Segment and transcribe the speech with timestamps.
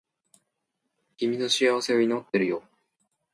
[1.15, 2.63] 君の幸せを祈っているよ